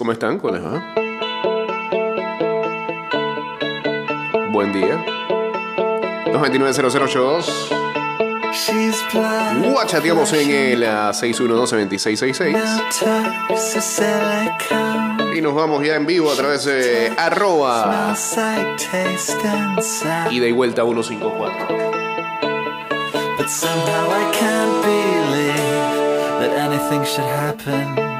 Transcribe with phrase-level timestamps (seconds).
[0.00, 0.38] ¿Cómo están?
[0.38, 0.82] ¿Cómo les va?
[4.50, 5.04] Buen día.
[6.32, 7.44] 229-0082.
[8.54, 9.70] She's blind.
[9.70, 12.52] Guachateamos en el ah, 612-2666.
[12.52, 15.36] No talks a silicone.
[15.36, 18.16] Y nos vamos ya en vivo a través de arroba
[20.30, 21.66] y vuelta 154.
[23.36, 28.19] But somehow I can't believe that anything should happen.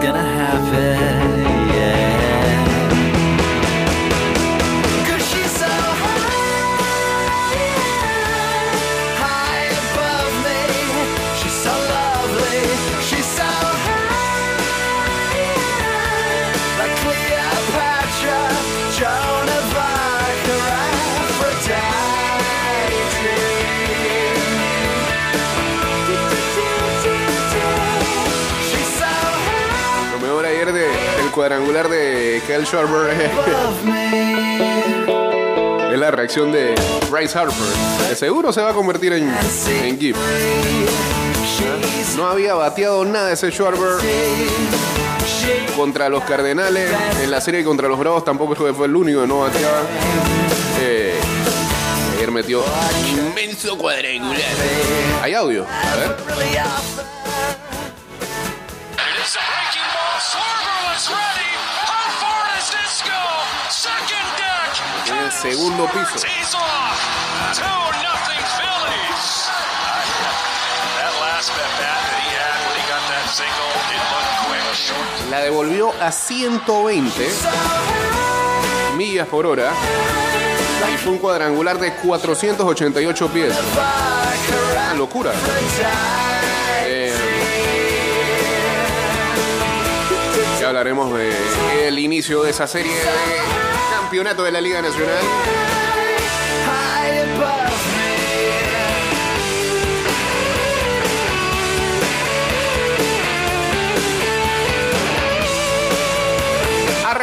[0.00, 1.38] Gonna happen.
[1.38, 1.47] Yeah.
[31.38, 33.12] Cuadrangular de Kyle Sharper
[35.92, 36.74] es, la reacción de
[37.08, 38.16] Bryce Harper.
[38.16, 39.32] Seguro se va a convertir en,
[39.84, 40.16] en GIF.
[42.16, 44.04] No había bateado nada ese Schwarber
[45.76, 46.90] contra los Cardenales.
[47.22, 49.82] En la serie contra los Bravos tampoco fue el único que no bateaba.
[50.80, 51.20] Eh,
[52.16, 52.64] ayer metió
[53.12, 54.42] inmenso cuadrangular.
[55.22, 55.64] Hay audio.
[55.68, 56.16] A ver.
[65.30, 66.08] Quick.
[74.74, 75.30] Short.
[75.30, 77.28] La devolvió a 120
[78.96, 79.72] millas por hora.
[80.92, 83.54] Y fue un cuadrangular de 488 pies.
[84.72, 85.32] Una locura.
[86.84, 87.12] Eh,
[90.60, 93.57] ya hablaremos del inicio de esa serie de
[94.08, 95.77] campeonato de la Liga Nacional.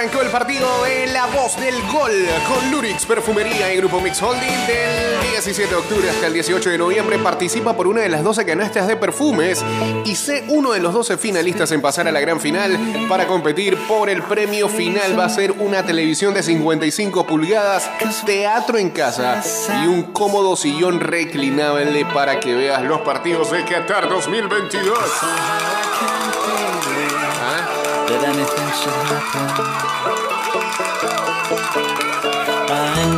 [0.06, 2.12] Arrancó el partido de La Voz del Gol
[2.48, 6.78] con Lurix Perfumería y Grupo Mix Holding del 17 de octubre hasta el 18 de
[6.78, 7.18] noviembre.
[7.18, 9.66] Participa por una de las 12 canastas de perfumes
[10.06, 12.78] y sé uno de los 12 finalistas en pasar a la gran final
[13.10, 15.18] para competir por el premio final.
[15.18, 17.90] Va a ser una televisión de 55 pulgadas,
[18.28, 19.42] teatro en casa
[19.84, 25.00] y un cómodo sillón reclinable para que veas los partidos de Qatar 2022.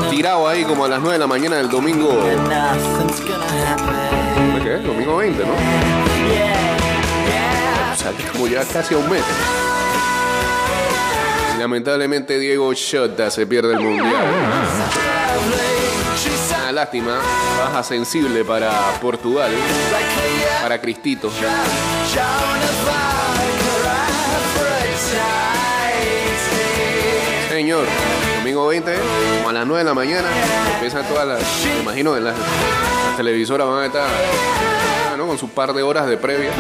[0.10, 2.10] Tirado ahí como a las 9 de la mañana del domingo.
[4.64, 4.78] ¿Qué?
[4.78, 5.54] Domingo 20, ¿no?
[7.94, 9.24] O sea, como ya casi a un mes.
[11.60, 14.26] Lamentablemente Diego Shota se pierde el mundial.
[16.62, 17.20] Una lástima,
[17.60, 19.52] baja sensible para Portugal,
[20.62, 21.32] para Cristito.
[27.50, 27.86] Señor,
[28.38, 28.94] domingo 20,
[29.38, 30.28] como a las 9 de la mañana,
[30.74, 31.42] empiezan todas las,
[31.76, 34.08] me imagino que las, las televisoras van a estar
[35.10, 36.52] bueno, con su par de horas de previa.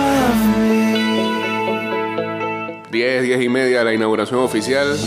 [2.89, 4.97] 10, 10 y media de la inauguración oficial.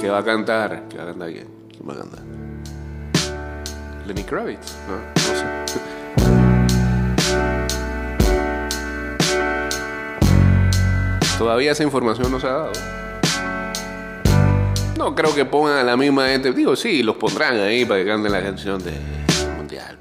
[0.00, 0.88] Que va a cantar?
[0.88, 1.48] que va a cantar quién?
[1.70, 2.20] ¿Quién va a cantar?
[4.06, 4.76] Lenny Kravitz.
[4.86, 5.51] No, no sé.
[11.42, 12.72] Todavía esa información no se ha dado.
[14.96, 16.52] No creo que pongan a la misma gente.
[16.52, 18.92] Digo, sí, los pondrán ahí para que canten la canción de
[19.56, 19.98] Mundial.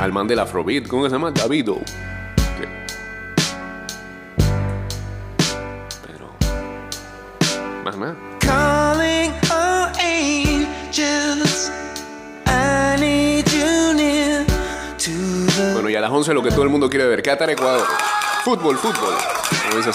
[0.00, 1.32] Al man del Afrobeat, ¿cómo se llama?
[1.32, 1.80] Davido.
[16.22, 17.22] The Bueno, y a las 11 lo que todo el mundo quiere ver.
[17.22, 17.86] Qatar, Ecuador.
[18.44, 19.14] Fútbol, fútbol.
[19.70, 19.92] Como dice.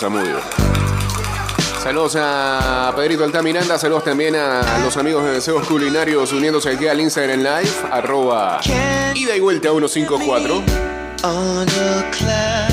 [1.82, 7.00] Saludos a Pedrito Altamiranda, saludos también a los amigos de Deseos Culinarios uniéndose aquí al
[7.00, 8.60] Instagram Live, arroba
[9.16, 10.64] ida y vuelta 154.
[11.24, 12.68] on a cloud.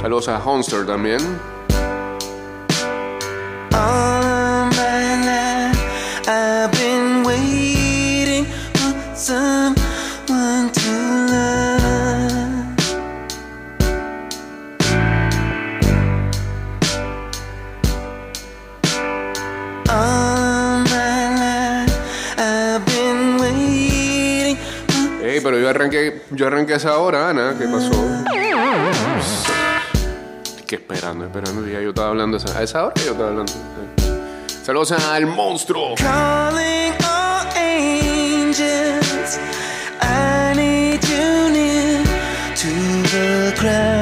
[0.00, 1.20] Saludos a Honster también.
[25.72, 27.54] Arranqué, yo arranqué esa hora, Ana.
[27.58, 27.90] ¿Qué pasó?
[30.66, 31.24] ¿Qué esperando?
[31.26, 31.66] Esperando.
[31.66, 32.94] Ya yo estaba hablando esa, a esa hora.
[32.96, 33.52] Yo estaba hablando.
[34.64, 35.94] Saludos al monstruo.
[35.96, 39.38] Calling all angels,
[40.00, 42.04] I need you
[42.54, 42.68] to
[43.10, 44.01] the ground.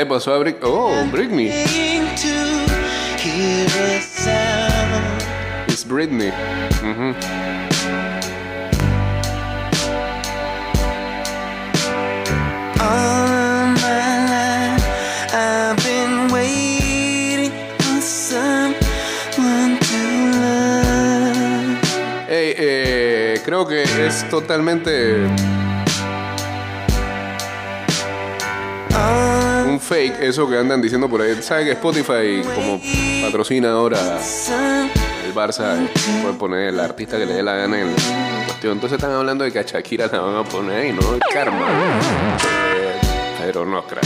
[0.00, 0.56] Le pasó a Brick?
[0.62, 1.50] Oh, Britney.
[5.68, 6.32] It's Britney.
[6.82, 7.14] Ujú.
[12.80, 14.86] All my life
[15.34, 20.00] I've been waiting for someone to
[20.40, 21.76] love.
[22.26, 25.28] Ey, eh, creo que es totalmente
[29.80, 31.40] fake eso que andan diciendo por ahí.
[31.42, 32.80] ¿Saben que Spotify como
[33.22, 33.98] patrocina ahora
[35.24, 35.88] el Barça?
[36.22, 37.94] Puede poner el artista que le dé la gana en
[38.46, 38.74] cuestión.
[38.74, 41.00] Entonces están hablando de que a Shakira la van a poner ahí, ¿no?
[41.32, 41.66] Karma.
[41.66, 43.00] Eh,
[43.40, 44.02] pero no creo.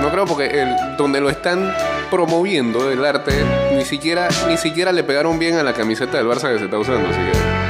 [0.00, 1.74] No creo porque el, donde lo están
[2.10, 3.32] promoviendo el arte
[3.74, 6.78] ni siquiera ni siquiera le pegaron bien a la camiseta del Barça que se está
[6.78, 7.62] usando, así que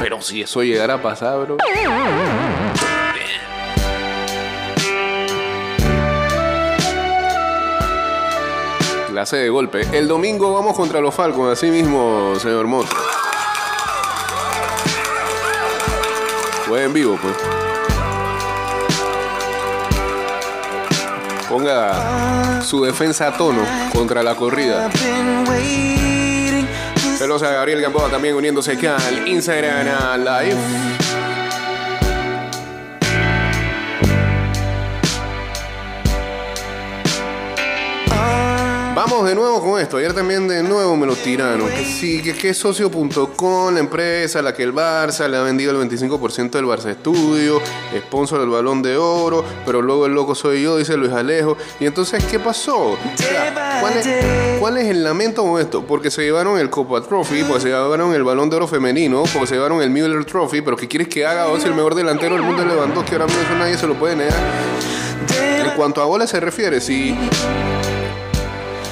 [0.00, 1.58] pero si eso llegara a pasar, bro.
[9.20, 9.86] Clase de golpe.
[9.92, 12.96] El domingo vamos contra los Falcons, así mismo, señor Moto.
[16.66, 17.36] Fue en vivo, pues.
[21.50, 23.60] Ponga su defensa a tono
[23.92, 24.86] contra la corrida.
[24.86, 26.66] I've been waiting
[26.96, 30.56] for Saludos a Gabriel Gamboa también uniéndose acá al Instagram Live.
[38.94, 39.98] Vamos de nuevo con esto.
[39.98, 41.68] Ayer también de nuevo me lo tiraron.
[41.68, 45.42] Que sí, que, que es socio.com, la empresa a la que el Barça le ha
[45.42, 47.60] vendido el 25% del Barça Estudio,
[47.96, 51.56] sponsor del Balón de Oro, pero luego el loco soy yo, dice Luis Alejo.
[51.78, 52.98] Y entonces, ¿qué pasó?
[54.58, 55.84] ¿cuál, es, el lamento con esto?
[55.86, 59.46] Porque se llevaron el Copa Trophy, porque se llevaron el Balón de Oro femenino, porque
[59.46, 61.46] se llevaron el Müller Trophy, pero ¿qué quieres que haga?
[61.60, 64.38] Si el mejor delantero del mundo es Lewandowski, ahora mismo nadie se lo puede negar.
[65.38, 67.16] En cuanto a goles se refiere, si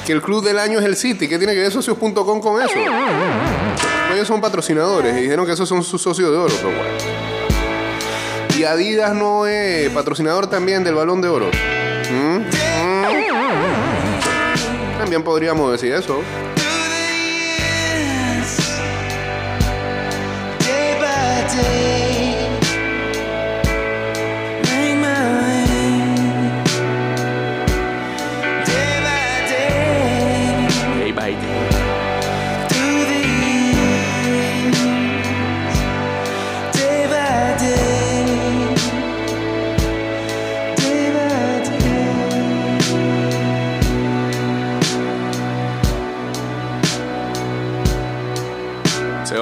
[0.09, 2.73] que el club del año es el City, ¿qué tiene que ver socios.com con eso?
[4.11, 6.89] Ellos son patrocinadores y dijeron que esos son sus socios de oro, pero bueno.
[8.57, 11.51] Y Adidas no es patrocinador también del balón de oro.
[12.11, 12.37] ¿Mm?
[12.37, 13.13] ¿Mm?
[14.97, 16.23] También podríamos decir eso.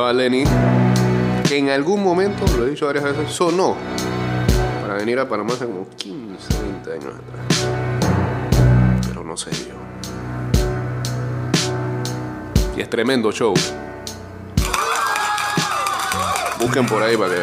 [0.07, 0.45] Va Lenny,
[1.49, 3.75] que en algún momento, lo he dicho varias veces, sonó
[4.81, 7.67] para venir a Panamá hace como 15, 20 años atrás.
[9.05, 9.75] Pero no se dio.
[12.77, 13.53] Y es tremendo show.
[16.57, 17.41] Busquen por ahí para que.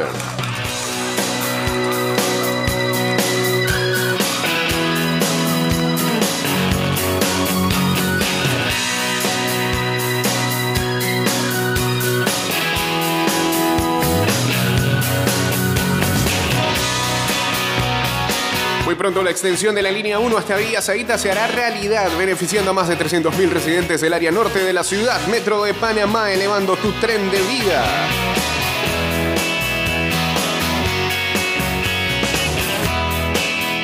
[18.94, 22.70] Muy pronto la extensión de la línea 1 hasta Villa Zaita se hará realidad, beneficiando
[22.70, 25.20] a más de 300.000 residentes del área norte de la ciudad.
[25.26, 27.84] Metro de Panamá, elevando tu tren de vida.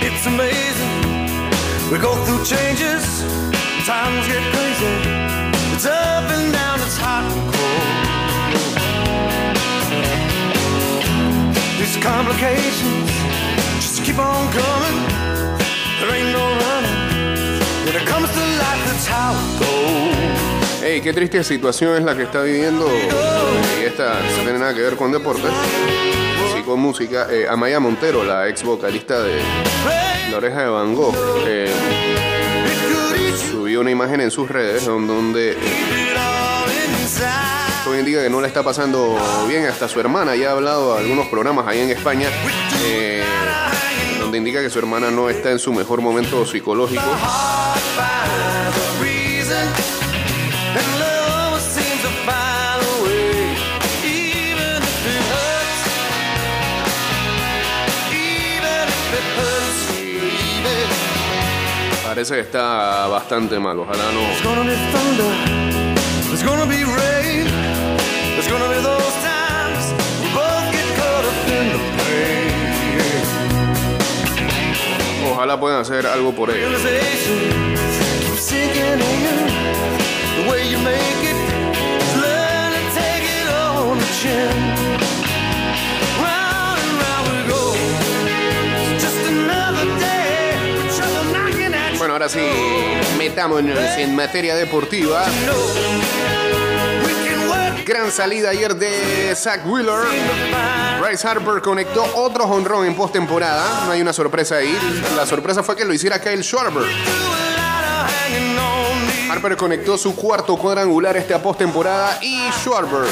[0.00, 1.10] It's amazing.
[1.90, 3.02] We go through changes.
[3.84, 4.94] Times get crazy.
[5.74, 7.80] It's up and down, it's hot and cold.
[11.80, 13.19] These complications
[14.04, 15.00] keep on coming.
[20.82, 22.88] Hey, qué triste situación es la que está viviendo.
[23.80, 25.50] Y esta no tiene nada que ver con deportes,
[26.54, 27.26] sí con música.
[27.30, 29.40] Eh, Amaya Montero, la ex vocalista de
[30.30, 31.14] La Oreja de Van Gogh,
[31.46, 31.70] eh,
[33.50, 35.56] subió una imagen en sus redes don- donde eh,
[37.88, 39.66] hoy indica que no le está pasando bien.
[39.66, 42.28] Hasta su hermana ya ha hablado a algunos programas ahí en España.
[42.84, 43.22] eh,
[44.30, 47.02] donde indica que su hermana no está en su mejor momento psicológico.
[62.04, 64.20] Parece que está bastante mal, ojalá no.
[76.46, 76.60] Day.
[90.82, 92.40] with trouble knocking at your Bueno, ahora sí,
[93.18, 95.24] metámonos en materia deportiva.
[97.90, 100.04] Gran salida ayer de Zach Wheeler.
[101.02, 103.84] Bryce Harper conectó otro honrón en postemporada.
[103.84, 104.78] No hay una sorpresa ahí.
[105.16, 106.84] La sorpresa fue que lo hiciera Kyle Schwarber.
[109.28, 113.08] Harper conectó su cuarto cuadrangular esta postemporada y Schwarber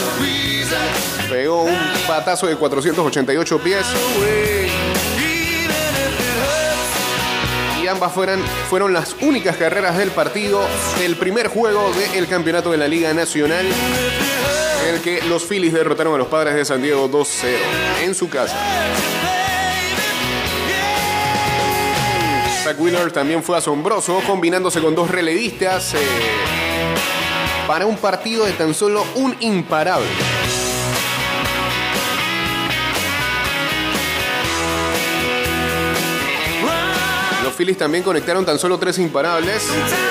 [1.29, 3.85] pegó un batazo de 488 pies
[7.83, 10.61] y ambas fueran, fueron las únicas carreras del partido
[11.01, 13.67] del primer juego del campeonato de la Liga Nacional
[14.89, 18.57] el que los Phillies derrotaron a los Padres de San Diego 2-0 en su casa.
[22.65, 25.99] Zach Wheeler también fue asombroso, combinándose con dos relevistas eh,
[27.67, 30.07] para un partido de tan solo un imparable.
[37.43, 39.69] Los Phillies también conectaron tan solo tres imparables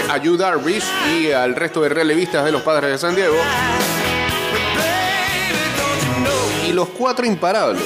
[0.10, 0.86] a Yu Darvish
[1.20, 3.38] y al resto de relevistas de los Padres de San Diego.
[6.78, 7.82] Los cuatro imparables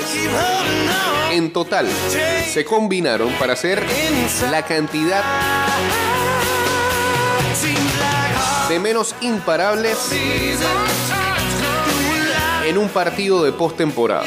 [1.32, 1.88] en total
[2.52, 3.82] se combinaron para hacer
[4.52, 5.24] la cantidad
[8.68, 9.98] de menos imparables
[12.66, 14.26] en un partido de postemporada.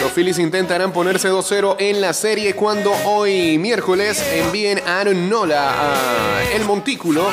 [0.00, 6.42] Los Phillies intentarán ponerse 2-0 en la serie cuando hoy miércoles envíen a Nola a
[6.54, 7.26] el montículo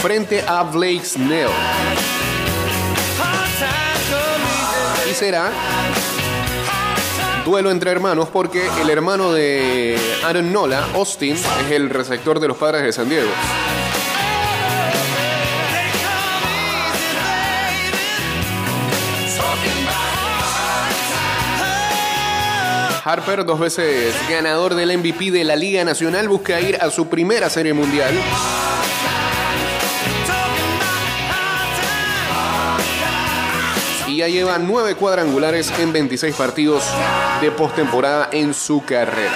[0.00, 1.50] frente a Blake Snell.
[5.10, 5.50] Y será
[7.44, 12.56] duelo entre hermanos porque el hermano de Aaron Nola, Austin, es el receptor de los
[12.56, 13.28] padres de San Diego.
[23.04, 27.50] Harper, dos veces ganador del MVP de la Liga Nacional, busca ir a su primera
[27.50, 28.14] serie mundial.
[34.20, 36.84] Ya lleva nueve cuadrangulares en 26 partidos
[37.40, 39.32] de postemporada en su carrera.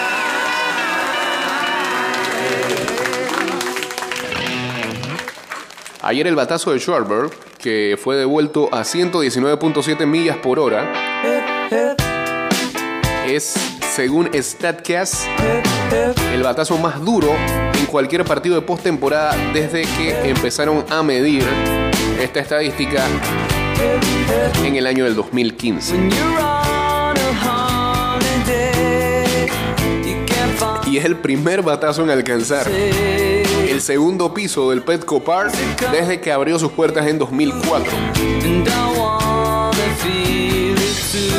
[6.02, 10.92] Ayer el batazo de Schwarber, que fue devuelto a 119.7 millas por hora,
[13.26, 13.54] es,
[13.94, 15.24] según StatCast,
[16.30, 17.34] el batazo más duro
[17.72, 21.42] en cualquier partido de postemporada desde que empezaron a medir
[22.20, 23.06] esta estadística
[24.64, 25.92] en el año del 2015.
[25.94, 27.32] When you're on a
[28.14, 29.46] holiday,
[30.04, 35.22] you can't find Y es el primer batazo en alcanzar el segundo piso del Petco
[35.24, 35.52] Park
[35.92, 37.90] desde que abrió sus puertas en 2004.
[38.44, 41.34] and I wanna feel it too.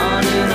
[0.00, 0.52] On and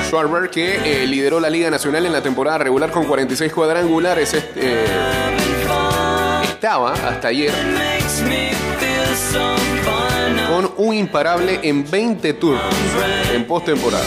[0.00, 0.04] on.
[0.08, 4.56] Schwarber, que eh, lideró la Liga Nacional en la temporada regular con 46 cuadrangulares, est-
[4.56, 4.84] eh,
[6.44, 7.52] estaba hasta ayer
[10.76, 12.74] un imparable en 20 turnos
[13.32, 14.04] en postemporada.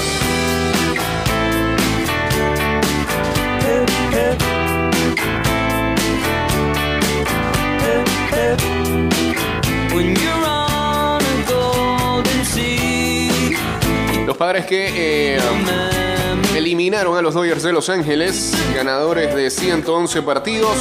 [14.25, 15.39] Los padres que eh,
[16.55, 20.75] eliminaron a los Dodgers de Los Ángeles, ganadores de 111 partidos,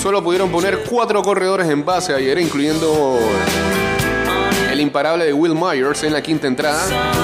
[0.00, 3.18] solo pudieron poner cuatro corredores en base ayer, incluyendo
[4.82, 6.82] imparable de Will Myers en la quinta entrada.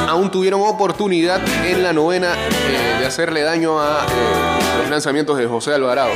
[0.09, 5.47] Aún tuvieron oportunidad en la novena eh, de hacerle daño a eh, los lanzamientos de
[5.47, 6.11] José Alvarado.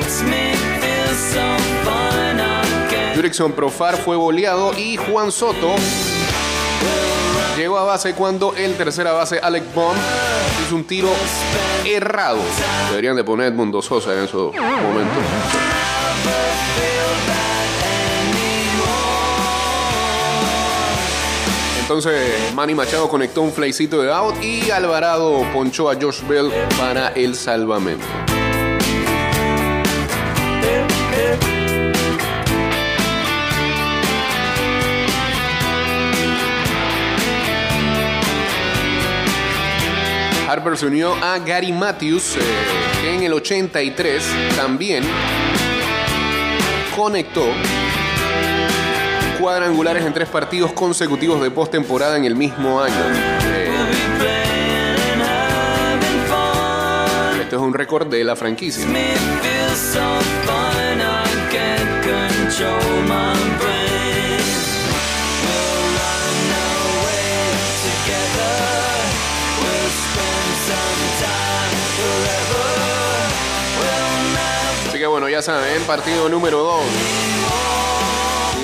[3.15, 5.75] Jurickson Profar fue boleado y Juan Soto
[7.57, 9.97] llegó a base cuando el tercera base Alec Baum
[10.65, 11.11] hizo un tiro
[11.85, 12.39] errado.
[12.89, 15.23] Deberían de poner Edmundo Sosa en esos momentos.
[21.95, 27.09] Entonces Manny Machado conectó un flycito de out y Alvarado ponchó a Josh Bell para
[27.09, 28.07] el salvamento.
[40.49, 42.41] Harper se unió a Gary Matthews, eh,
[43.03, 44.25] que en el 83
[44.57, 45.05] también
[46.97, 47.45] conectó
[49.43, 52.95] cuadrangulares en tres partidos consecutivos de postemporada en el mismo año.
[57.41, 58.87] Esto es un récord de la franquicia.
[74.89, 77.32] Así que bueno, ya saben, partido número 2.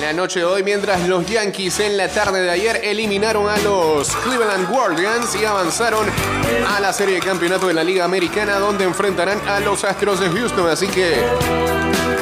[0.09, 4.09] La noche de hoy, mientras los Yankees en la tarde de ayer eliminaron a los
[4.15, 6.07] Cleveland Guardians y avanzaron
[6.67, 10.29] a la serie de campeonato de la Liga Americana, donde enfrentarán a los Astros de
[10.29, 10.67] Houston.
[10.67, 11.13] Así que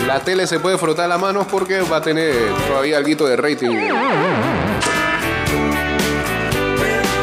[0.05, 2.35] la tele se puede frotar las manos porque va a tener
[2.67, 3.69] todavía algo de rating.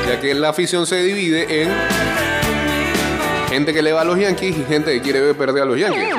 [0.06, 1.71] Ya que la afición se divide en
[3.50, 5.78] gente que le va a los Yankees y gente que quiere ver perder a los
[5.78, 6.14] Yankees.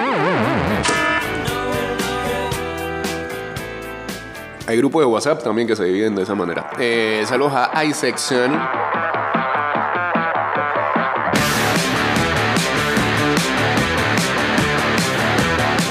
[4.68, 6.72] Hay grupos de WhatsApp también que se dividen de esa manera.
[6.80, 8.60] Eh, saludos a Isaacson.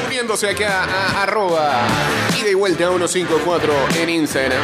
[0.07, 1.87] Uniéndose acá a arroba
[2.51, 4.63] y vuelta 154 en Instagram.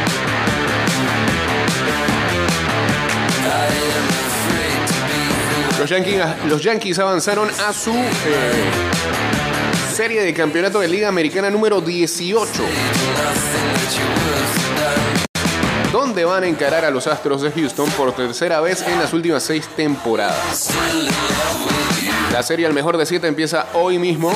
[5.79, 9.30] Los Yankees, los Yankees avanzaron a su eh,
[10.01, 12.51] serie de campeonato de Liga Americana número 18.
[15.93, 19.43] Donde van a encarar a los Astros de Houston por tercera vez en las últimas
[19.43, 20.71] seis temporadas.
[22.33, 24.33] La serie al mejor de siete empieza hoy mismo.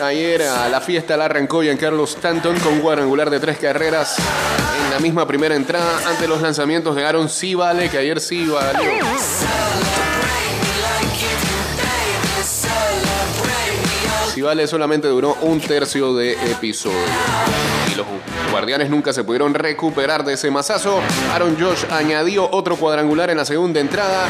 [0.00, 4.18] Ayer a la fiesta la arrancó Giancarlo Stanton con cuadrangular de tres carreras
[4.84, 8.88] en la misma primera entrada ante los lanzamientos de Aaron Civale, que ayer sí valió.
[14.32, 16.96] Civale solamente duró un tercio de episodio.
[17.92, 18.06] Y los
[18.50, 21.00] guardianes nunca se pudieron recuperar de ese mazazo.
[21.34, 24.26] Aaron Josh añadió otro cuadrangular en la segunda entrada.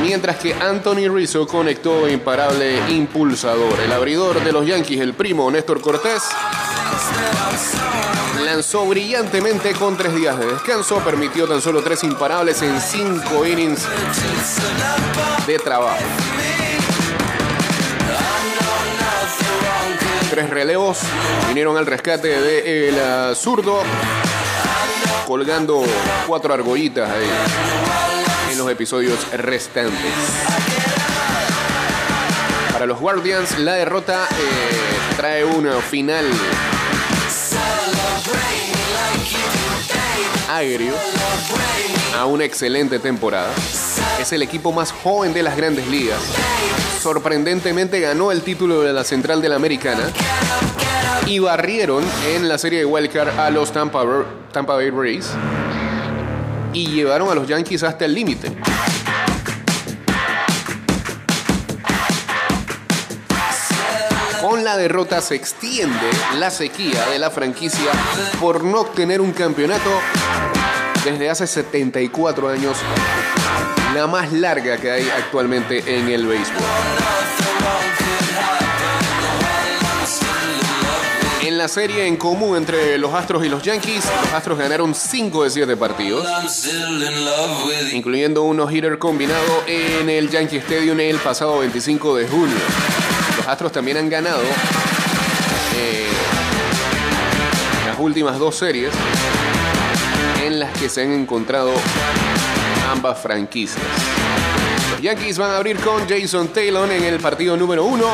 [0.00, 3.78] Mientras que Anthony Rizzo conectó imparable impulsador.
[3.80, 6.22] El abridor de los Yankees, el primo Néstor Cortés,
[8.42, 11.00] lanzó brillantemente con tres días de descanso.
[11.00, 13.82] Permitió tan solo tres imparables en cinco innings
[15.46, 15.98] de trabajo.
[20.30, 21.00] Tres relevos
[21.48, 23.82] vinieron al rescate del eh, zurdo,
[25.26, 25.82] colgando
[26.26, 30.12] cuatro argollitas ahí en los episodios restantes.
[32.72, 36.26] Para los Guardians, la derrota eh, trae una final
[40.48, 40.94] agrio
[42.16, 43.52] a una excelente temporada.
[44.20, 46.20] Es el equipo más joven de las grandes ligas.
[47.02, 50.10] Sorprendentemente ganó el título de la Central de la Americana
[51.26, 54.02] y barrieron en la serie de Wildcard a los Tampa,
[54.50, 55.28] Tampa Bay Rays
[56.72, 58.50] y llevaron a los Yankees hasta el límite.
[64.40, 67.90] Con la derrota se extiende la sequía de la franquicia
[68.40, 69.90] por no obtener un campeonato
[71.04, 72.76] desde hace 74 años,
[73.94, 76.62] la más larga que hay actualmente en el béisbol.
[81.42, 85.44] En la serie en común entre los Astros y los Yankees, los Astros ganaron 5
[85.44, 86.26] de 7 partidos,
[87.92, 92.56] incluyendo unos hitter combinado en el Yankee Stadium el pasado 25 de junio.
[93.36, 94.42] Los Astros también han ganado
[95.76, 96.08] eh,
[97.86, 98.92] las últimas dos series
[100.48, 101.70] en las que se han encontrado
[102.90, 103.84] ambas franquicias.
[105.02, 108.06] Yankees van a abrir con Jason Taylor en el partido número uno.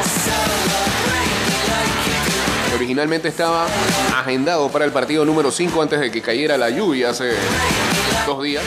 [2.75, 3.67] Originalmente estaba
[4.19, 7.35] agendado para el partido número 5 antes de que cayera la lluvia hace
[8.27, 8.65] dos días.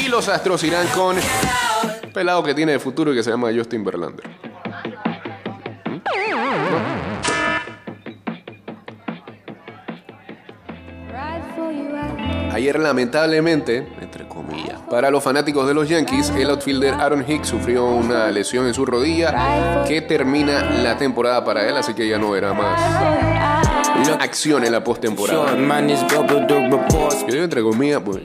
[0.00, 3.50] Y los Astros irán con un pelado que tiene de futuro y que se llama
[3.52, 4.41] Justin Verlander.
[12.52, 17.86] Ayer lamentablemente, entre comillas, para los fanáticos de los Yankees, el outfielder Aaron Hicks sufrió
[17.86, 22.30] una lesión en su rodilla que termina la temporada para él, así que ya no
[22.30, 23.82] verá más
[24.20, 25.56] acción en la postemporada.
[27.28, 28.20] Yo entre comillas, pues,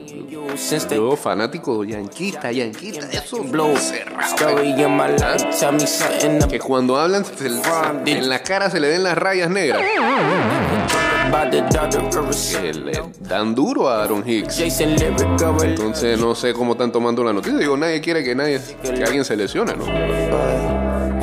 [0.89, 4.63] yo fanático yanquista, yanquista, eso blow cerrado.
[5.71, 9.81] me something Que cuando hablan se en la cara se le den las rayas negras.
[12.73, 14.59] Le dan duro a Aaron Hicks.
[14.59, 17.57] Entonces no sé cómo están tomando la noticia.
[17.57, 19.85] Digo, nadie quiere que nadie, que alguien se lesione, ¿no?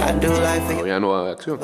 [0.07, 0.83] I do life for you.
[0.83, 1.59] O ya no haga acción.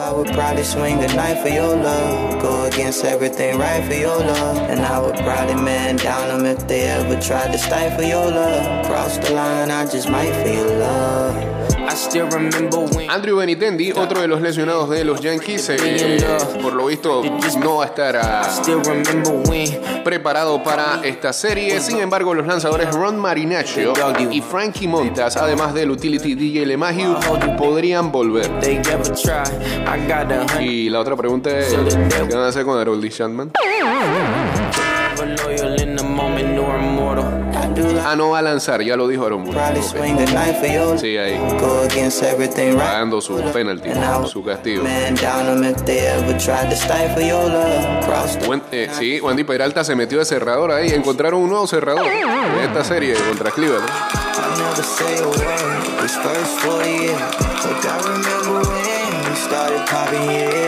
[8.87, 11.60] Cross the line, I just might for your love.
[13.09, 16.19] Andrew Benitendi, otro de los lesionados de los Yankees, eh,
[16.63, 17.23] por lo visto
[17.61, 18.49] no va a estar ah,
[20.05, 21.81] preparado para esta serie.
[21.81, 23.93] Sin embargo, los lanzadores Ron Marinaccio
[24.31, 27.17] y Frankie Montas, además del utility DJ LeMahieu,
[27.59, 28.49] podrían volver.
[30.61, 33.51] Y la otra pregunta es, ¿qué van a hacer con Harold Chapman?
[38.05, 39.59] Ah, no va a lanzar, ya lo dijo Aaron Boone.
[40.99, 41.39] Sí, ahí,
[42.79, 44.83] pagando su penalty, And I would su castigo.
[48.49, 50.91] Wen- eh, sí, Wendy Peralta se metió de cerrador ahí.
[50.91, 53.89] Encontraron un nuevo cerrador en esta serie contra Cleveland.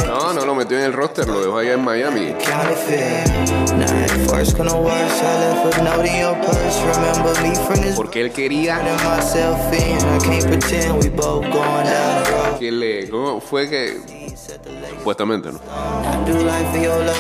[0.07, 2.35] No, no lo metió en el roster, lo dejó allá en Miami.
[7.97, 8.81] Porque él quería
[12.59, 13.09] que le.
[13.09, 14.22] ¿Cómo fue que.?
[14.99, 15.61] Supuestamente, ¿no?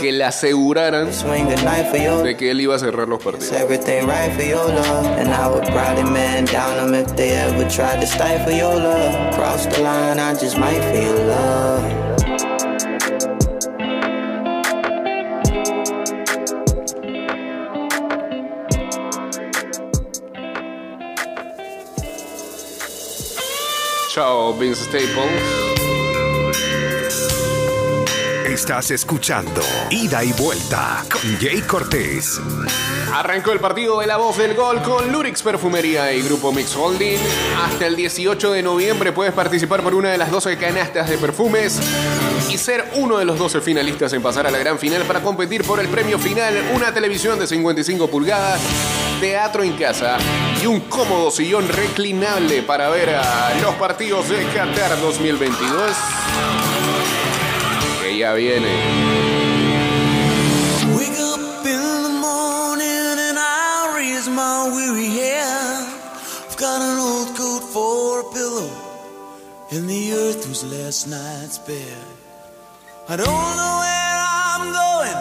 [0.01, 3.53] Que le aseguraran de que él iba a cerrar los partidos.
[3.53, 5.07] Everything right for your love.
[5.19, 9.35] And I would probably man down them if they ever tried to stifle your love.
[9.35, 12.13] Cross the line, I just might for your love.
[24.15, 25.72] Chao, Vince Staples.
[28.63, 32.41] Estás escuchando Ida y Vuelta con Jay Cortés.
[33.13, 37.19] Arrancó el partido de la voz del gol con Lurix Perfumería y Grupo Mix Holding.
[37.61, 41.81] Hasta el 18 de noviembre puedes participar por una de las 12 canastas de perfumes
[42.53, 45.65] y ser uno de los 12 finalistas en pasar a la gran final para competir
[45.65, 48.61] por el premio final, una televisión de 55 pulgadas,
[49.21, 50.19] teatro en casa
[50.63, 56.72] y un cómodo sillón reclinable para ver a los partidos de Qatar 2022.
[58.19, 58.69] Ya viene.
[63.33, 65.89] And I raise my weary head.
[66.49, 68.71] I've got an old coat for a pillow,
[69.71, 71.97] and the earth was last night's bed.
[73.09, 75.19] I don't know where I'm going,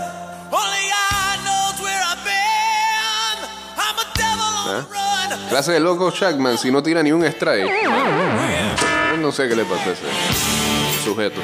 [0.51, 3.37] only God knows where I've been.
[3.77, 5.49] I'm a devil on the run.
[5.49, 7.69] Clase de loco Shackman si no tira ni un strike.
[7.83, 11.41] Yo No sé qué le pasa a ese sujeto.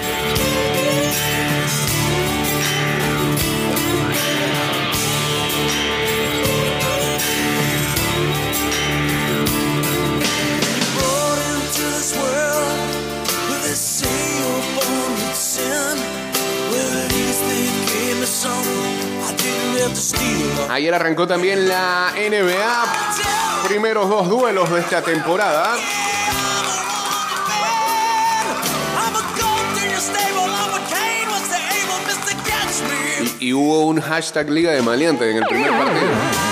[20.69, 23.67] Ayer arrancó también la NBA.
[23.67, 25.75] Primeros dos duelos de esta temporada.
[33.39, 36.46] Y hubo un hashtag Liga de Maleantes en el primer partido.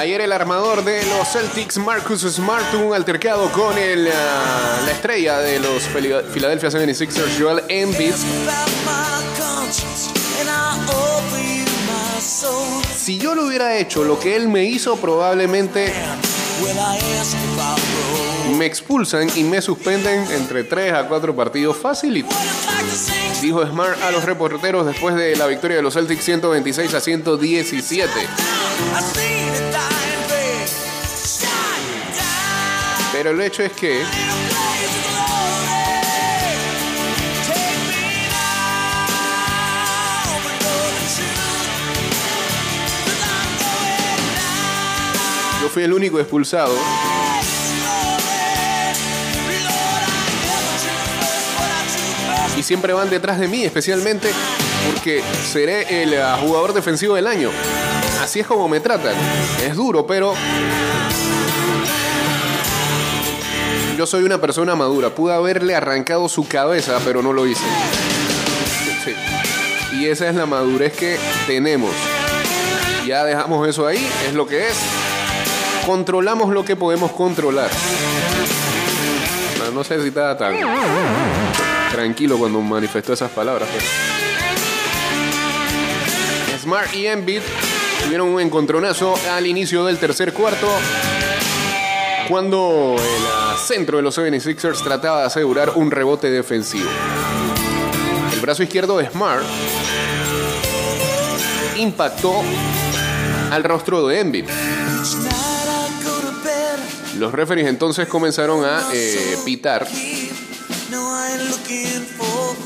[0.00, 4.92] Ayer el armador de los Celtics, Marcus Smart, tuvo un altercado con el, ah, la
[4.92, 8.14] estrella de los Phila- Philadelphia 76ers, Joel Embiid.
[12.96, 15.92] Si yo lo hubiera hecho lo que él me hizo, probablemente
[18.56, 22.24] me expulsan y me suspenden entre 3 a 4 partidos fácil.
[23.42, 28.10] Dijo Smart a los reporteros después de la victoria de los Celtics 126 a 117.
[33.22, 34.02] Pero el hecho es que
[45.60, 46.74] yo fui el único expulsado.
[52.56, 54.30] Y siempre van detrás de mí, especialmente
[54.90, 57.50] porque seré el ah, jugador defensivo del año.
[58.22, 59.14] Así es como me tratan.
[59.62, 60.32] Es duro, pero
[64.00, 65.10] yo soy una persona madura.
[65.10, 67.66] Pude haberle arrancado su cabeza, pero no lo hice.
[69.92, 71.90] Y esa es la madurez que tenemos.
[73.06, 74.74] Ya dejamos eso ahí, es lo que es.
[75.84, 77.68] Controlamos lo que podemos controlar.
[79.58, 80.56] No, no sé si estaba tan
[81.92, 83.68] tranquilo cuando manifestó esas palabras.
[83.70, 83.84] pues.
[86.62, 87.42] Smart y Embiid
[88.02, 90.68] tuvieron un encontronazo al inicio del tercer cuarto
[92.30, 96.90] cuando el ah, centro de los 76ers trataba de asegurar un rebote defensivo.
[98.32, 99.44] El brazo izquierdo de Smart
[101.76, 102.42] impactó
[103.52, 104.46] al rostro de Embiid.
[107.16, 109.86] Los referees entonces comenzaron a eh, pitar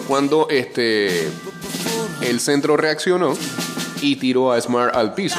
[0.08, 1.28] cuando este
[2.22, 3.36] el centro reaccionó
[4.00, 5.38] y tiró a Smart al piso.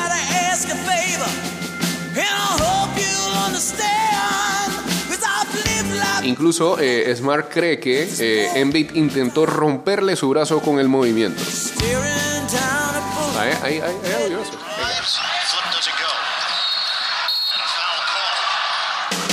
[6.26, 11.42] Incluso eh, Smart cree que eh, intentó romperle su brazo con el movimiento.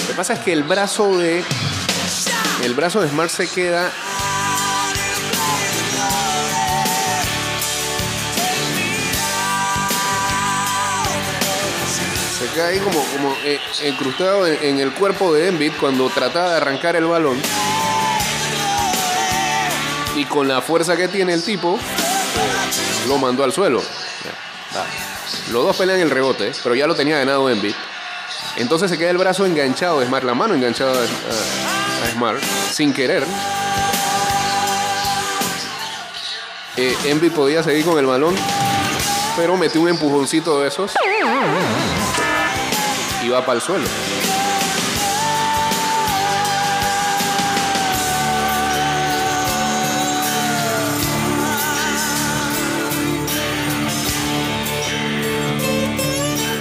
[0.01, 1.43] Lo que pasa es que el brazo de
[2.63, 3.91] el brazo de Smart se queda
[12.61, 17.07] ahí como, como eh, encrustado en, el cuerpo de Embiid cuando trataba de arrancar el
[17.07, 17.41] balón
[20.17, 23.83] y con la fuerza que tiene el tipo eh, lo mandó al suelo.
[25.51, 27.75] Los dos pelean el rebote, pero ya lo tenía ganado Embiid.
[28.57, 32.93] Entonces se queda el brazo enganchado de Smart, la mano enganchada a, a- Smart, sin
[32.93, 33.25] querer.
[36.77, 38.35] Eh, podía seguir con el balón,
[39.37, 40.93] pero metió un empujoncito de esos
[43.25, 43.85] y va para el suelo.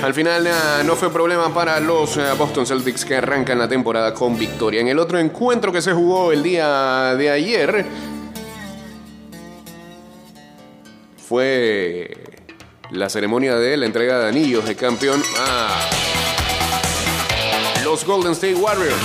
[0.03, 4.13] Al final ah, no fue problema para los ah, Boston Celtics que arrancan la temporada
[4.15, 4.81] con victoria.
[4.81, 7.85] En el otro encuentro que se jugó el día de ayer
[11.17, 12.17] fue
[12.89, 16.00] la ceremonia de la entrega de anillos de campeón a
[17.91, 18.95] los Golden State Warriors.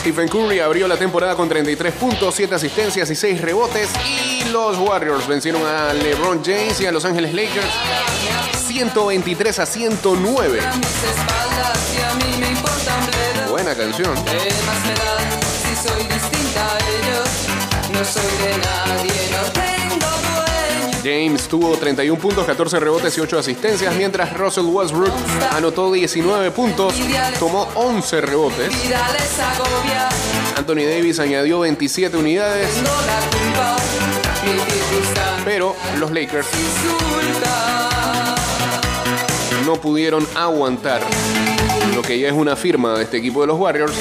[0.00, 3.88] Stephen Curry abrió la temporada con 33 puntos, 7 asistencias y 6 rebotes.
[4.04, 7.72] Y los Warriors vencieron a LeBron James y a Los Ángeles Lakers
[8.66, 10.60] 123 a 109.
[10.76, 13.50] mis espaldas y a mí me importa un bledo.
[13.52, 14.14] Buena canción.
[21.08, 25.12] James tuvo 31 puntos, 14 rebotes y 8 asistencias, mientras Russell Westbrook
[25.52, 26.94] anotó 19 puntos,
[27.38, 28.70] tomó 11 rebotes.
[30.54, 32.68] Anthony Davis añadió 27 unidades,
[35.46, 36.46] pero los Lakers
[39.64, 41.00] no pudieron aguantar
[41.94, 43.94] lo que ya es una firma de este equipo de los Warriors.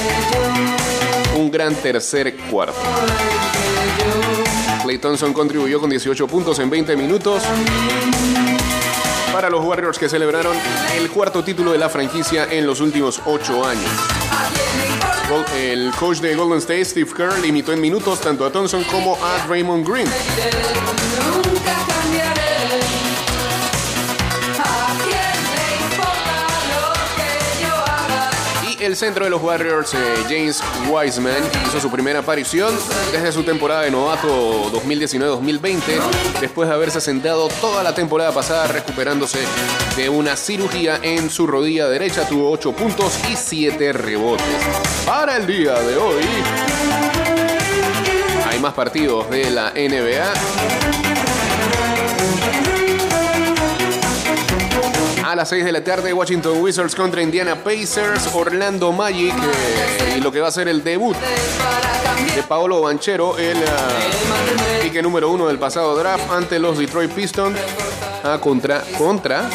[1.38, 2.76] Un gran tercer cuarto.
[4.88, 7.44] Clay Thompson contribuyó con 18 puntos en 20 minutos
[9.34, 10.56] para los Warriors que celebraron
[10.96, 13.92] el cuarto título de la franquicia en los últimos 8 años.
[15.58, 19.46] El coach de Golden State, Steve Kerr, limitó en minutos tanto a Thompson como a
[19.46, 20.08] Draymond Green.
[28.88, 29.98] El centro de los Warriors, eh,
[30.30, 32.74] James Wiseman, hizo su primera aparición
[33.12, 35.82] desde su temporada de novato 2019-2020,
[36.40, 39.40] después de haberse sentado toda la temporada pasada recuperándose
[39.98, 42.26] de una cirugía en su rodilla derecha.
[42.30, 44.46] Tuvo 8 puntos y 7 rebotes.
[45.06, 46.24] Para el día de hoy,
[48.50, 51.07] hay más partidos de la NBA.
[55.28, 60.22] A las 6 de la tarde, Washington Wizards contra Indiana Pacers, Orlando Magic eh, y
[60.22, 61.18] lo que va a ser el debut
[62.34, 67.60] de Paolo Banchero, el ah, pique número uno del pasado draft ante los Detroit Pistons
[68.24, 69.50] ah, contra, contra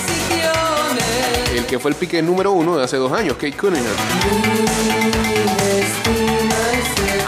[1.55, 3.97] el que fue el pique número uno de hace dos años, Kate Cunningham.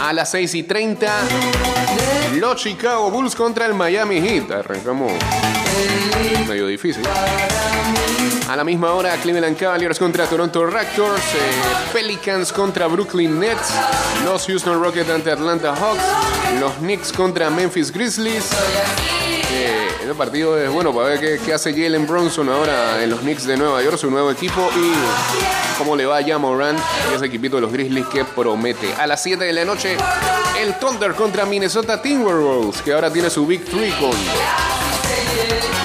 [0.03, 1.11] A las 6 y 30,
[2.39, 4.51] los Chicago Bulls contra el Miami Heat.
[4.51, 5.13] Arrancamos
[6.47, 7.01] medio difícil.
[8.47, 13.73] A la misma hora, Cleveland Cavaliers contra Toronto Raptors, eh, Pelicans contra Brooklyn Nets,
[14.23, 16.03] los Houston Rockets ante Atlanta Hawks,
[16.59, 18.51] los Knicks contra Memphis Grizzlies.
[19.51, 23.47] Eh, este partido es bueno para ver qué, hace Jalen Bronson ahora en los Knicks
[23.47, 24.93] de Nueva York, su nuevo equipo, y
[25.79, 26.79] cómo le va a Morant
[27.11, 28.93] y ese equipito de los Grizzlies que promete.
[28.93, 29.97] A las 7 de la noche,
[30.61, 34.11] el Thunder contra Minnesota Timberwolves, que ahora tiene su Big Three con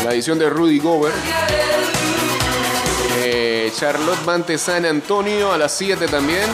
[0.05, 1.17] la edición de Rudy Gobert.
[3.71, 6.49] Charlotte ante San Antonio a las 7 también.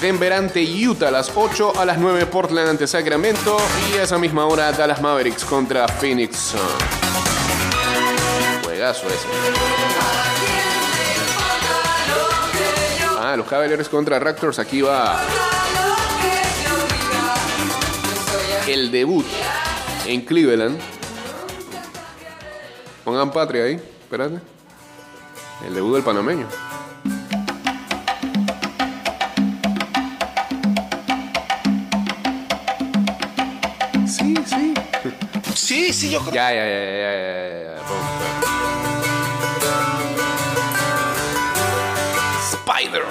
[0.00, 3.56] Denver ante Utah a las 8, a las 9 Portland ante Sacramento
[3.90, 6.54] y a esa misma hora Dallas Mavericks contra Phoenix.
[8.64, 9.26] Juegazo ese.
[13.18, 15.20] Ah, los Cavaliers contra Raptors, aquí va
[18.68, 19.26] el debut
[20.06, 20.78] en Cleveland.
[23.04, 24.53] Pongan patria ahí, espérate.
[25.66, 26.46] El debut del panameño.
[34.06, 34.74] Sí, sí.
[35.54, 36.34] Sí, sí, yo creo.
[36.34, 37.74] Ya, ya, ya, ya, ya, ya.
[42.52, 43.04] Spider.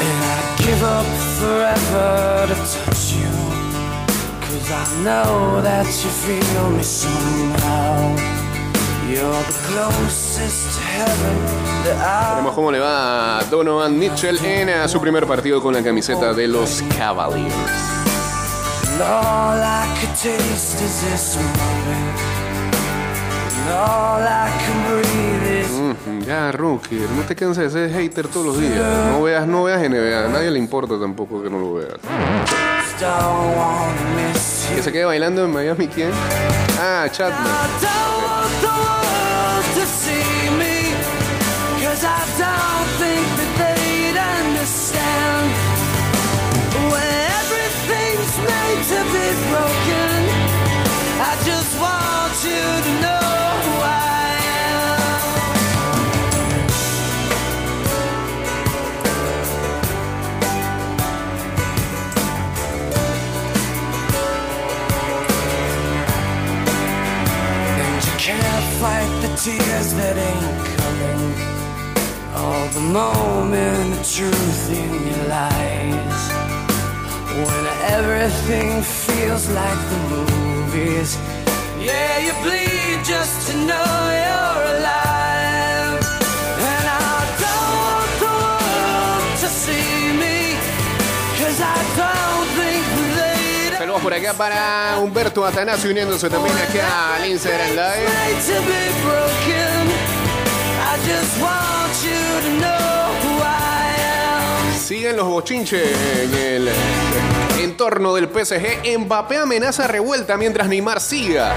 [0.00, 1.06] And I give up
[1.38, 3.32] forever to touch you.
[4.40, 8.37] Cause I know that you feel me somehow.
[12.30, 16.32] Veremos cómo le va a Donovan Mitchell en eh, su primer partido con la camiseta
[16.34, 17.54] de los Cavaliers.
[25.70, 28.72] Mm, Ya, Rookie, no te canses de ser hater todos los días.
[29.12, 30.26] No veas, no veas NBA.
[30.26, 31.94] A nadie le importa tampoco que no lo veas.
[34.74, 36.10] Que se quede bailando en Miami, ¿quién?
[36.80, 37.46] Ah, Chapman.
[68.80, 71.22] Fight the tears that ain't coming.
[72.40, 76.22] All the moment of truth in your lies.
[77.46, 81.18] When everything feels like the movies.
[81.80, 83.90] Yeah, you bleed just to know
[84.22, 86.00] you're alive.
[86.70, 90.38] And I don't want the world to see me.
[91.40, 92.84] Cause I don't think
[93.78, 98.08] Saludos por acá para Humberto Atanasio uniéndose también acá al Instagram Live.
[100.90, 102.87] I just want you to know.
[104.88, 105.82] Siguen los bochinches
[106.18, 106.68] en el
[107.62, 108.98] entorno del PSG.
[109.00, 111.54] Mbappé amenaza revuelta mientras Neymar siga.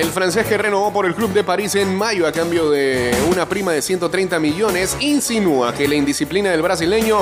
[0.00, 3.46] El francés que renovó por el club de París en mayo a cambio de una
[3.46, 7.18] prima de 130 millones insinúa que la indisciplina del brasileño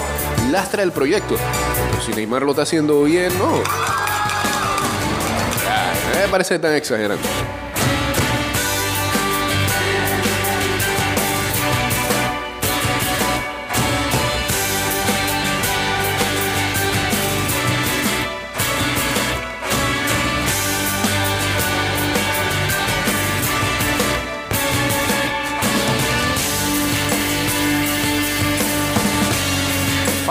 [0.52, 1.34] lastra el proyecto.
[1.90, 3.60] Pero si Neymar lo está haciendo bien, no.
[5.66, 7.18] Ah, Me parece tan exagerado.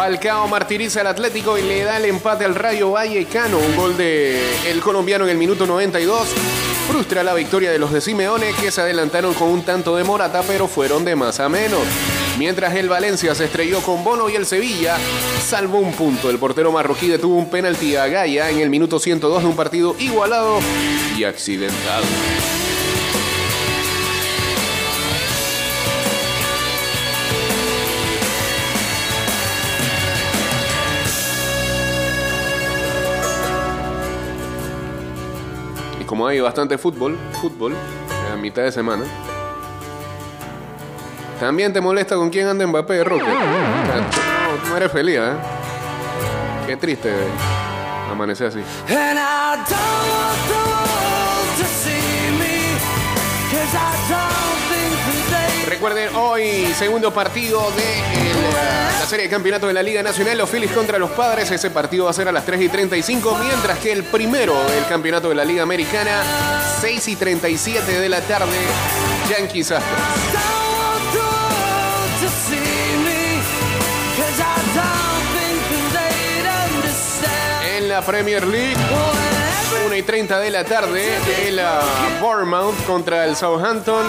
[0.09, 3.59] Falcao martiriza al Atlético y le da el empate al Rayo Vallecano.
[3.59, 6.29] Un gol de el colombiano en el minuto 92.
[6.89, 10.41] Frustra la victoria de los de Simeone que se adelantaron con un tanto de Morata
[10.47, 11.81] pero fueron de más a menos.
[12.39, 14.97] Mientras el Valencia se estrelló con Bono y el Sevilla
[15.45, 16.31] salvó un punto.
[16.31, 19.95] El portero marroquí detuvo un penalti a Gaia en el minuto 102 de un partido
[19.99, 20.57] igualado
[21.15, 22.05] y accidentado.
[36.09, 37.75] Como hay bastante fútbol, fútbol,
[38.33, 39.03] a mitad de semana.
[41.39, 43.23] También te molesta con quién anda Mbappé, Roque.
[43.23, 45.33] No, no eres feliz, ¿eh?
[46.65, 47.13] Qué triste
[48.11, 48.59] amanecer así.
[55.67, 58.38] Recuerden, hoy segundo partido de la
[59.09, 61.49] serie de campeonato de la Liga Nacional, los Phillies contra los Padres.
[61.49, 64.85] Ese partido va a ser a las 3 y 35, mientras que el primero del
[64.85, 66.21] campeonato de la Liga Americana,
[66.79, 68.55] 6 y 37 de la tarde,
[69.27, 69.99] Yankees Astros.
[77.87, 78.77] La Premier League,
[79.87, 81.03] 1 y 30 de la tarde,
[81.47, 81.81] el ah,
[82.21, 84.05] Bournemouth contra el Southampton,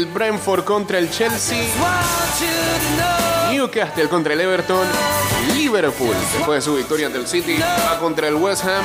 [0.00, 1.58] el Brentford contra el Chelsea.
[3.50, 4.86] Newcastle contra el Everton,
[5.54, 8.82] Liverpool, después de su victoria ante el City, va contra el West Ham,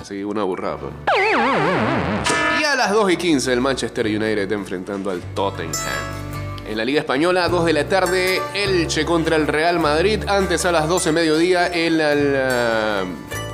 [0.00, 0.76] así una burrada.
[0.78, 0.92] pero-
[2.60, 5.72] Y a las 2 y 15 el Manchester United enfrentando al Tottenham.
[6.68, 10.22] En la Liga Española, 2 de la tarde, Elche contra el Real Madrid.
[10.26, 13.02] Antes a las 12 mediodía, el ah,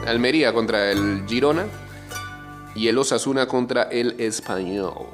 [0.09, 1.66] Almería contra el Girona.
[2.74, 5.06] Y el Osasuna contra el Español.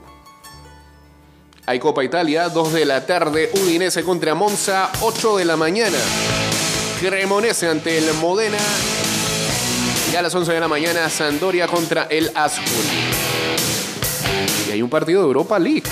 [1.67, 5.97] Hay Copa Italia, 2 de la tarde, Udinese contra Monza, 8 de la mañana.
[7.01, 8.59] Cremonese ante el Modena.
[10.13, 12.69] Y a las 11 de la mañana, Sandoria contra el Ascoli.
[14.69, 15.85] Y hay un partido de Europa League.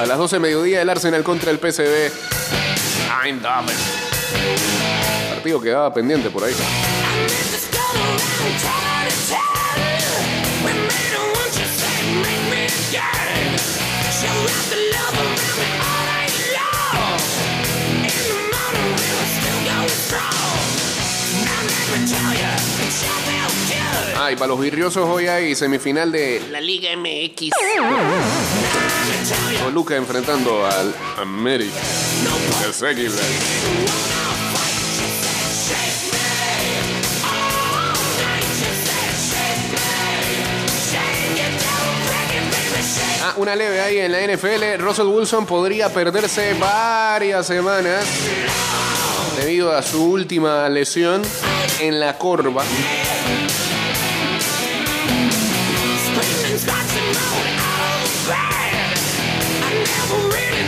[0.00, 2.10] A las 12 de mediodía, el Arsenal contra el PSV.
[5.34, 6.54] Partido quedaba pendiente por ahí.
[24.22, 27.50] Ah, y para los virriosos hoy hay semifinal de la Liga MX.
[29.62, 31.80] Toluca enfrentando al América.
[32.64, 32.74] El
[43.40, 44.82] una leve ahí en la NFL.
[44.82, 48.04] Russell Wilson podría perderse varias semanas
[49.38, 51.22] debido a su última lesión
[51.80, 52.62] en la corva.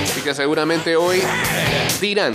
[0.02, 1.22] Así que seguramente hoy
[2.00, 2.34] dirán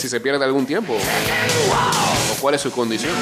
[0.00, 3.12] si se pierde algún tiempo o cuál es su condición.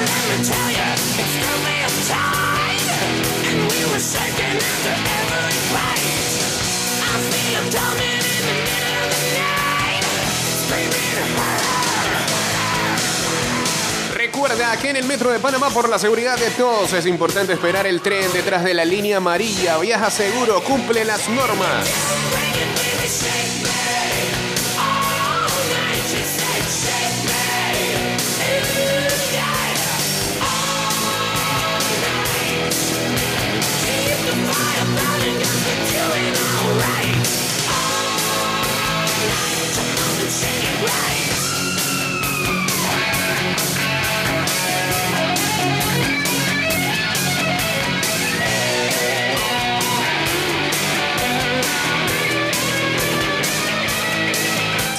[14.13, 17.87] Recuerda que en el metro de Panamá, por la seguridad de todos, es importante esperar
[17.87, 19.77] el tren detrás de la línea amarilla.
[19.77, 21.87] Viaja seguro, cumple las normas.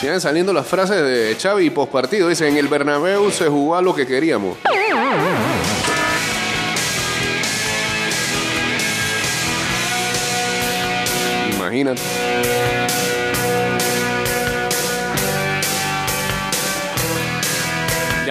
[0.00, 2.28] Siguen saliendo las frases de Xavi post partido.
[2.28, 4.56] Dice, en el Bernabéu se jugó a lo que queríamos.
[11.54, 12.19] Imagínate.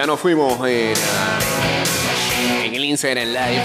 [0.00, 1.38] Ya nos fuimos en, ah,
[2.64, 3.62] en el Instagram Live.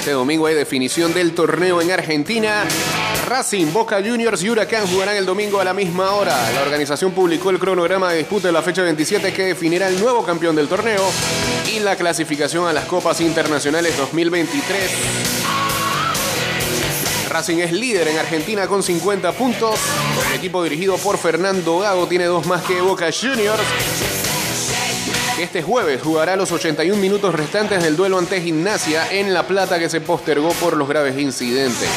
[0.00, 2.64] Este domingo hay definición del torneo en Argentina.
[3.28, 6.50] Racing, Boca Juniors y Huracán jugarán el domingo a la misma hora.
[6.50, 10.24] La organización publicó el cronograma de disputa de la fecha 27 que definirá el nuevo
[10.24, 11.04] campeón del torneo
[11.72, 15.45] y la clasificación a las Copas Internacionales 2023.
[17.36, 19.78] Racing es líder en Argentina con 50 puntos.
[20.30, 23.62] El equipo dirigido por Fernando Gago tiene dos más que Boca Juniors.
[25.38, 29.90] Este jueves jugará los 81 minutos restantes del duelo ante Gimnasia en La Plata que
[29.90, 31.90] se postergó por los graves incidentes.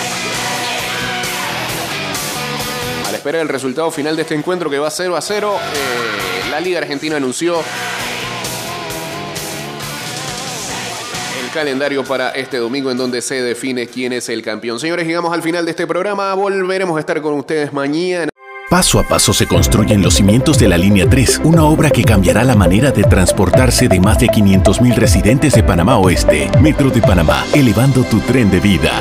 [3.07, 6.49] A la espera del resultado final de este encuentro que va 0 a 0, eh,
[6.49, 7.63] la Liga Argentina anunció
[11.49, 14.79] calendario para este domingo en donde se define quién es el campeón.
[14.79, 16.33] Señores, llegamos al final de este programa.
[16.33, 18.29] Volveremos a estar con ustedes mañana.
[18.69, 22.43] Paso a paso se construyen los cimientos de la Línea 3, una obra que cambiará
[22.43, 26.51] la manera de transportarse de más de 500.000 residentes de Panamá Oeste.
[26.61, 28.91] Metro de Panamá, elevando tu tren de vida.